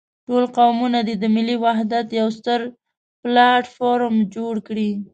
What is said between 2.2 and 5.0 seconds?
ستر پلاټ فورم جوړ کړي.